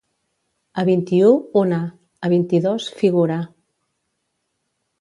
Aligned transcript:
A 0.83 0.85
vint-i-u, 0.87 1.27
una; 1.61 1.81
a 2.27 2.31
vint-i-dos, 2.35 2.89
figura. 3.03 3.39